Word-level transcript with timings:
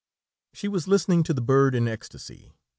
She 0.51 0.67
was 0.67 0.87
listening 0.87 1.21
to 1.25 1.31
the 1.35 1.43
bird 1.43 1.75
in 1.75 1.87
ecstasy. 1.87 2.53